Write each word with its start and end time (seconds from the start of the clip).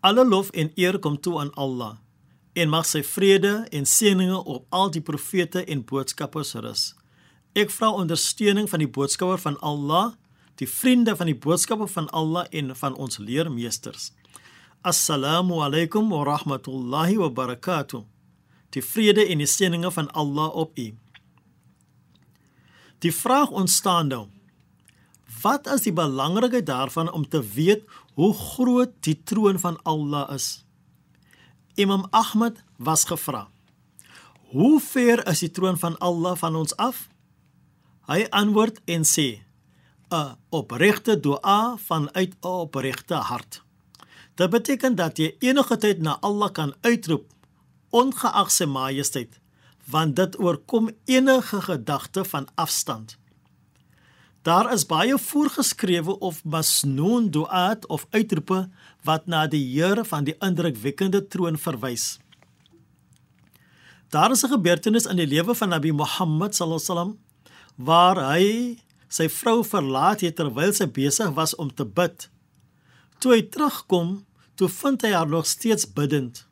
Alle 0.00 0.24
lof 0.24 0.50
en 0.50 0.70
eer 0.74 0.98
kom 0.98 1.20
toe 1.20 1.40
aan 1.40 1.54
Allah. 1.54 1.96
En 2.52 2.68
mag 2.68 2.86
sy 2.86 3.02
vrede 3.02 3.66
en 3.70 3.86
seëninge 3.86 4.38
op 4.44 4.66
al 4.74 4.90
die 4.94 5.02
profete 5.02 5.64
en 5.64 5.84
boodskappers 5.84 6.54
rus. 6.54 6.84
Ek 7.58 7.70
vra 7.74 7.90
ondersteuning 7.90 8.68
van 8.70 8.82
die 8.82 8.90
boodskapper 8.90 9.40
van 9.42 9.58
Allah, 9.64 10.12
die 10.58 10.68
vriende 10.68 11.16
van 11.16 11.30
die 11.30 11.38
boodskapper 11.38 11.90
van 11.90 12.10
Allah 12.10 12.46
en 12.50 12.74
van 12.76 12.94
ons 12.94 13.18
leermeesters. 13.18 14.12
Assalamu 14.82 15.62
alaykum 15.64 16.10
wa 16.10 16.22
rahmatullahi 16.26 17.18
wa 17.18 17.30
barakatuh 17.30 18.04
die 18.74 18.84
vrede 18.84 19.24
en 19.26 19.40
die 19.42 19.48
seëninge 19.48 19.90
van 19.94 20.10
Allah 20.12 20.54
op 20.56 20.78
u. 20.78 20.88
Die 23.04 23.14
vraag 23.14 23.50
ontstaan 23.50 24.10
nou: 24.12 24.26
Wat 25.42 25.66
is 25.66 25.84
die 25.84 25.92
belangrikheid 25.92 26.66
daarvan 26.66 27.12
om 27.12 27.28
te 27.28 27.42
weet 27.42 27.84
hoe 28.14 28.34
groot 28.34 28.92
die 29.00 29.22
troon 29.22 29.58
van 29.58 29.76
Allah 29.82 30.30
is? 30.34 30.64
Imam 31.74 32.06
Ahmad 32.10 32.62
was 32.76 33.04
gevra: 33.04 33.48
Hoe 34.50 34.80
ver 34.80 35.26
is 35.26 35.38
die 35.44 35.50
troon 35.50 35.78
van 35.78 35.98
Allah 35.98 36.36
van 36.36 36.56
ons 36.56 36.76
af? 36.76 37.08
Hy 38.08 38.24
antwoord 38.30 38.80
en 38.84 39.04
sê: 39.04 39.44
'n 40.10 40.36
opregte 40.48 41.20
dua 41.20 41.76
vanuit 41.76 42.32
'n 42.40 42.46
opregte 42.46 43.14
hart. 43.14 43.62
Dit 44.34 44.50
beteken 44.50 44.94
dat 44.94 45.18
jy 45.18 45.36
enige 45.38 45.76
tyd 45.76 46.00
na 46.00 46.18
Allah 46.20 46.50
kan 46.52 46.74
uitroep 46.80 47.26
ongeag 47.90 48.50
sy 48.50 48.64
majesteit 48.64 49.40
want 49.90 50.16
dit 50.16 50.38
oorkom 50.38 50.90
enige 51.04 51.60
gedagte 51.60 52.24
van 52.24 52.46
afstand. 52.54 53.16
Daar 54.48 54.72
is 54.72 54.86
baie 54.88 55.18
voorgeskrewe 55.18 56.18
of 56.18 56.44
masnoon 56.44 57.30
duaat 57.30 57.86
of 57.86 58.06
uitroepe 58.10 58.68
wat 59.04 59.26
na 59.26 59.46
die 59.46 59.60
Here 59.74 60.04
van 60.04 60.24
die 60.24 60.36
indrukwekkende 60.40 61.20
troon 61.28 61.58
verwys. 61.60 62.16
Daar 64.08 64.30
is 64.30 64.44
'n 64.44 64.48
gebeurtenis 64.48 65.06
in 65.06 65.16
die 65.16 65.26
lewe 65.26 65.54
van 65.54 65.68
Nabi 65.68 65.92
Muhammad 65.92 66.54
sallallahu 66.54 66.80
alaihi 66.80 66.94
wasallam 66.94 67.18
waar 67.76 68.16
hy 68.32 68.78
sy 69.08 69.28
vrou 69.28 69.64
verlaat 69.64 70.20
het 70.20 70.36
terwyl 70.36 70.72
sy 70.72 70.86
besig 70.86 71.30
was 71.34 71.54
om 71.54 71.74
te 71.74 71.84
bid. 71.84 72.30
Toe 73.18 73.32
hy 73.32 73.42
terugkom, 73.42 74.24
toe 74.54 74.68
vind 74.68 75.02
hy 75.02 75.12
haar 75.12 75.28
nog 75.28 75.46
steeds 75.46 75.92
bidend. 75.92 76.46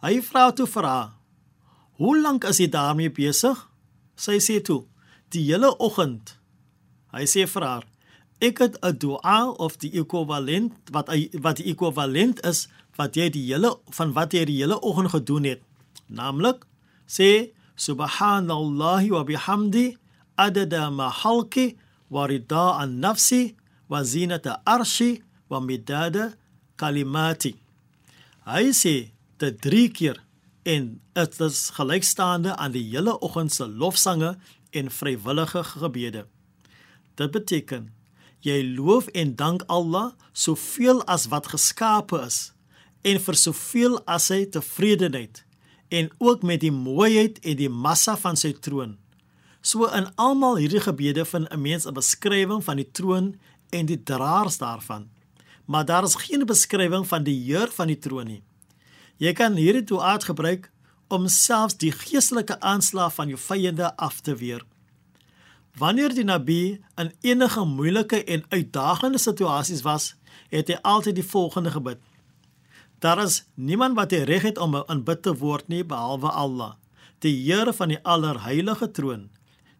Hy 0.00 0.22
vra 0.22 0.50
toe 0.50 0.66
vir 0.66 0.84
haar: 0.84 1.12
"Hoe 1.92 2.20
lank 2.20 2.44
is 2.44 2.58
jy 2.58 2.68
daarmee 2.68 3.10
besig?" 3.10 3.68
Sy 4.16 4.38
sê 4.38 4.62
toe: 4.62 4.84
"Die 5.28 5.44
hele 5.44 5.78
oggend." 5.78 6.37
Hy 7.12 7.24
sê 7.24 7.46
vir 7.46 7.62
haar: 7.62 7.84
"Ek 8.40 8.58
het 8.58 8.74
'n 8.82 8.98
dua 8.98 9.50
of 9.58 9.76
die 9.78 9.92
ekwivalent 10.00 10.72
wat 10.92 11.08
wat 11.44 11.56
die 11.56 11.70
ekwivalent 11.72 12.44
is 12.46 12.68
wat 12.98 13.14
jy 13.14 13.28
die 13.30 13.46
hele 13.46 13.76
van 13.94 14.12
wat 14.16 14.34
jy 14.34 14.44
die 14.48 14.58
hele 14.58 14.78
oggend 14.82 15.12
gedoen 15.14 15.46
het. 15.46 15.62
Naamlik 16.10 16.66
sê 17.06 17.54
subhanallahi 17.78 19.12
wa 19.14 19.22
bihamdi 19.28 19.86
adada 20.34 20.88
ma 20.90 21.08
halqi 21.10 21.76
wa 22.10 22.26
rida 22.26 22.66
an 22.82 22.98
nafsi 23.04 23.54
wa 23.88 24.02
zinata 24.02 24.58
arshi 24.66 25.22
wa 25.48 25.62
midada 25.62 26.34
kalimati. 26.76 27.54
Hy 28.48 28.74
sê 28.74 28.96
dit 29.38 29.60
3 29.62 29.86
keer 29.94 30.18
en 30.66 30.98
dit 31.14 31.40
is 31.46 31.58
gelykstaande 31.78 32.56
aan 32.56 32.74
die 32.74 32.86
hele 32.90 33.14
oggend 33.22 33.54
se 33.54 33.66
lofsange 33.66 34.34
en 34.74 34.90
vrywillige 34.90 35.62
gebede. 35.64 36.26
Dit 37.18 37.34
beteken 37.34 37.88
jy 38.46 38.60
loof 38.62 39.08
en 39.18 39.34
dank 39.34 39.64
Allah 39.66 40.12
soveel 40.32 41.02
as 41.10 41.26
wat 41.32 41.50
geskape 41.50 42.20
is 42.22 42.52
en 43.02 43.18
vir 43.24 43.38
soveel 43.38 43.98
as 44.06 44.28
hy 44.30 44.44
tevredenheid 44.54 45.42
en 45.94 46.10
ook 46.22 46.44
met 46.46 46.62
die 46.62 46.74
mooiheid 46.74 47.40
en 47.42 47.58
die 47.58 47.70
massa 47.72 48.14
van 48.20 48.38
sy 48.38 48.52
troon. 48.62 48.96
So 49.62 49.88
in 49.90 50.06
almal 50.20 50.60
hierdie 50.62 50.84
gebede 50.84 51.24
vind 51.24 51.50
'n 51.50 51.62
mens 51.62 51.86
'n 51.86 51.94
beskrywing 51.94 52.62
van 52.64 52.76
die 52.76 52.90
troon 52.90 53.34
en 53.70 53.86
die 53.86 54.02
draers 54.02 54.58
daarvan. 54.58 55.08
Maar 55.66 55.84
daar 55.84 56.04
is 56.04 56.14
geen 56.14 56.46
beskrywing 56.46 57.06
van 57.06 57.24
die 57.24 57.42
heer 57.44 57.68
van 57.70 57.86
die 57.86 57.98
troon 57.98 58.26
nie. 58.26 58.42
Jy 59.16 59.32
kan 59.32 59.54
hierdie 59.54 59.84
duaat 59.84 60.24
gebruik 60.24 60.70
om 61.08 61.28
selfs 61.28 61.76
die 61.76 61.92
geestelike 61.92 62.60
aanslag 62.60 63.14
van 63.14 63.28
jou 63.28 63.38
vyande 63.38 63.96
af 63.96 64.20
te 64.20 64.34
weer. 64.34 64.64
Wanneer 65.76 66.14
die 66.14 66.24
Nabi 66.24 66.80
in 66.96 67.12
enige 67.20 67.64
moeilike 67.64 68.24
en 68.24 68.44
uitdagende 68.48 69.18
situasies 69.18 69.82
was, 69.82 70.14
het 70.48 70.68
hy 70.68 70.78
altyd 70.82 71.20
die 71.20 71.26
volgende 71.26 71.70
gebid: 71.70 72.00
Daar 72.98 73.22
is 73.22 73.44
niemand 73.54 73.94
wat 73.96 74.10
die 74.10 74.24
reg 74.24 74.42
het 74.42 74.58
om 74.58 74.76
aanbid 74.76 75.22
te 75.22 75.34
word 75.38 75.68
nie 75.68 75.84
behalwe 75.84 76.30
Allah, 76.30 76.74
die 77.22 77.34
Here 77.46 77.72
van 77.72 77.88
die 77.88 78.00
allerheilige 78.02 78.90
troon. 78.90 79.28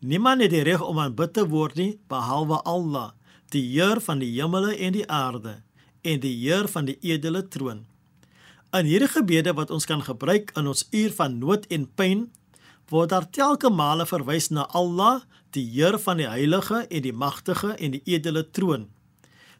Niemand 0.00 0.42
het 0.42 0.50
die 0.50 0.62
reg 0.62 0.82
om 0.82 0.98
aanbid 0.98 1.32
te 1.34 1.46
word 1.48 1.78
nie 1.78 1.98
behalwe 2.08 2.58
Allah, 2.62 3.12
die 3.54 3.62
Heer 3.62 4.00
van 4.00 4.18
die 4.18 4.32
hemele 4.34 4.74
en 4.76 4.92
die 4.92 5.06
aarde 5.08 5.60
en 6.02 6.20
die 6.20 6.34
Heer 6.42 6.68
van 6.68 6.84
die 6.90 6.98
edele 7.00 7.48
troon. 7.48 7.84
In 8.74 8.88
hierdie 8.90 9.08
gebede 9.08 9.54
wat 9.54 9.70
ons 9.70 9.86
kan 9.86 10.02
gebruik 10.02 10.50
in 10.58 10.66
ons 10.66 10.82
uur 10.90 11.12
van 11.14 11.38
nood 11.38 11.68
en 11.72 11.86
pyn, 11.94 12.26
word 12.90 13.12
daar 13.12 13.28
telke 13.30 13.70
male 13.70 14.06
verwys 14.06 14.50
na 14.50 14.66
Allah, 14.72 15.22
die 15.54 15.64
Heer 15.70 15.98
van 15.98 16.18
die 16.20 16.28
heilige 16.28 16.84
en 16.88 17.02
die 17.04 17.12
magtige 17.12 17.74
en 17.78 17.94
die 17.96 18.02
edele 18.04 18.44
troon. 18.50 18.88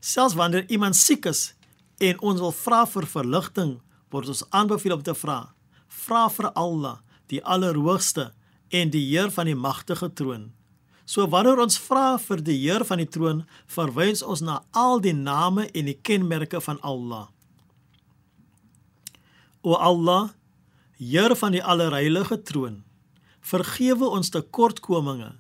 Selfs 0.01 0.37
wanneer 0.37 0.67
iemand 0.69 0.97
siek 0.97 1.27
is 1.31 1.55
en 2.03 2.21
ons 2.21 2.41
wil 2.43 2.53
vra 2.53 2.83
vir 2.91 3.07
verligting, 3.09 3.79
word 4.11 4.29
ons 4.29 4.45
aanbeveel 4.51 4.99
om 4.99 5.05
te 5.07 5.15
vra: 5.17 5.55
Vra 5.89 6.27
vir 6.29 6.51
Allah, 6.53 6.99
die 7.31 7.41
Allerhoogste 7.45 8.33
en 8.75 8.91
die 8.91 9.05
Heer 9.09 9.31
van 9.31 9.49
die 9.49 9.57
magtige 9.57 10.11
troon. 10.13 10.51
So 11.07 11.27
wanneer 11.29 11.61
ons 11.61 11.77
vra 11.79 12.17
vir 12.19 12.41
die 12.45 12.57
Heer 12.63 12.85
van 12.89 13.01
die 13.01 13.09
troon, 13.09 13.45
verwys 13.69 14.23
ons 14.23 14.43
na 14.45 14.63
al 14.73 15.01
die 15.05 15.15
name 15.17 15.69
en 15.73 15.91
die 15.91 15.99
kenmerke 16.01 16.61
van 16.65 16.81
Allah. 16.83 17.29
O 19.65 19.77
Allah, 19.77 20.33
Heer 20.99 21.37
van 21.37 21.53
die 21.53 21.63
Allerheilige 21.63 22.41
troon, 22.43 22.83
vergewe 23.45 24.09
ons 24.09 24.31
tekortkominge 24.33 25.35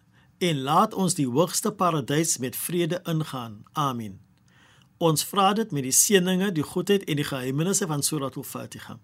en 0.44 0.58
laat 0.60 0.94
ons 0.94 1.14
die 1.16 1.24
hoogste 1.24 1.70
paradys 1.72 2.36
met 2.38 2.56
vrede 2.56 3.00
ingaan. 3.08 3.62
Amen. 3.72 4.18
Ons 5.00 5.24
vra 5.24 5.52
dit 5.56 5.70
met 5.72 5.86
die 5.86 5.94
seëninge, 5.94 6.50
die 6.52 6.66
goedheid 6.66 7.06
en 7.08 7.16
die 7.16 7.24
geheimenisse 7.24 7.88
van 7.88 8.04
Surah 8.04 8.28
Al-Fatiha. 8.36 8.98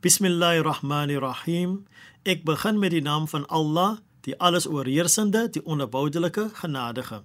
Bismillahirrahmanirrahim. 0.00 1.82
Ek 2.24 2.46
begin 2.48 2.80
met 2.80 2.94
die 2.96 3.02
naam 3.04 3.28
van 3.28 3.44
Allah, 3.52 3.98
die 4.24 4.38
alles 4.40 4.66
oorheersende, 4.66 5.50
die 5.52 5.64
onverboudelike, 5.64 6.48
genadige. 6.62 7.20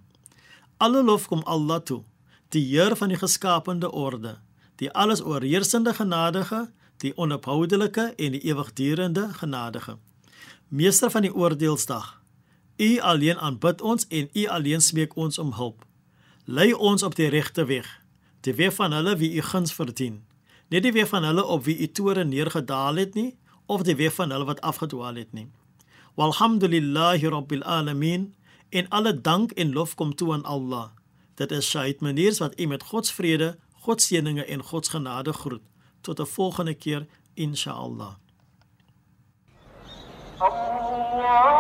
Alle 0.78 1.04
lof 1.04 1.30
kom 1.32 1.46
Allah 1.48 1.80
toe, 1.80 2.04
die 2.52 2.66
Heer 2.74 2.96
van 3.00 3.12
die 3.12 3.20
geskapende 3.20 3.92
orde, 3.92 4.36
die 4.84 4.92
alles 4.92 5.24
oorheersende 5.24 5.96
genadige, 5.96 6.68
die 7.00 7.16
onophoudelike 7.16 8.12
en 8.20 8.36
die 8.36 8.44
ewigdurende 8.52 9.30
genadige. 9.40 9.96
Meester 10.68 11.12
van 11.12 11.22
die 11.22 11.34
oordeelsdag. 11.36 12.22
U 12.78 13.00
alleen 13.00 13.40
aanbid 13.40 13.82
ons 13.82 14.08
en 14.08 14.30
u 14.34 14.46
alleen 14.48 14.82
smeek 14.82 15.16
ons 15.16 15.38
om 15.38 15.54
hulp. 15.54 15.86
Lei 16.46 16.74
ons 16.74 17.04
op 17.04 17.16
die 17.16 17.28
regte 17.28 17.66
weg, 17.66 17.88
die 18.42 18.54
weg 18.54 18.74
van 18.74 18.92
hulle 18.92 19.16
wie 19.18 19.34
u 19.34 19.42
guns 19.42 19.74
verdien. 19.74 20.24
Nie 20.70 20.82
die 20.82 20.92
weg 20.92 21.08
van 21.08 21.24
hulle 21.24 21.46
op 21.46 21.64
wie 21.64 21.78
u 21.78 21.88
toore 21.92 22.24
neergedaal 22.24 22.96
het 22.96 23.14
nie, 23.14 23.38
of 23.66 23.82
die 23.82 23.96
weg 23.96 24.14
van 24.14 24.32
hulle 24.32 24.46
wat 24.46 24.62
afgedwaal 24.62 25.16
het 25.16 25.34
nie. 25.34 25.50
Walhamdulillahi 26.16 27.28
rabbil 27.28 27.64
alamin. 27.64 28.34
En 28.70 28.88
alle 28.90 29.22
dank 29.22 29.52
en 29.52 29.74
lof 29.74 29.96
kom 29.96 30.16
toe 30.16 30.34
aan 30.34 30.44
Allah. 30.44 30.90
Dit 31.36 31.52
is 31.52 31.70
Shaid 31.70 32.02
Meneers 32.02 32.38
wat 32.38 32.60
u 32.60 32.66
met 32.66 32.84
God 32.84 33.08
se 33.08 33.14
vrede, 33.14 33.58
God 33.74 34.02
se 34.02 34.08
seëninge 34.08 34.46
en 34.46 34.64
God 34.64 34.86
se 34.86 34.92
genade 34.92 35.34
groet. 35.34 35.62
Tot 36.02 36.20
'n 36.20 36.26
volgende 36.26 36.74
keer, 36.74 37.08
inshallah. 37.34 38.14
الله 40.43 41.58